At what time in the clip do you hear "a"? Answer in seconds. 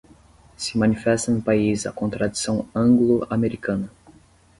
1.85-1.91